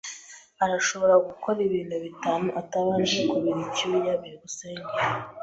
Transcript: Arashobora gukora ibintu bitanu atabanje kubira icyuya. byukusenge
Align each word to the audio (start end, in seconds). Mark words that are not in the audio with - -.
Arashobora 0.63 1.15
gukora 1.27 1.57
ibintu 1.67 1.95
bitanu 2.05 2.47
atabanje 2.61 3.17
kubira 3.29 3.59
icyuya. 3.67 4.13
byukusenge 4.21 4.91